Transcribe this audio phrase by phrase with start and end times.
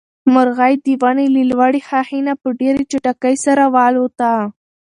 [0.33, 2.47] مرغۍ د ونې له لوړې ښاخۍ نه په
[2.91, 4.31] چټکۍ سره والوته.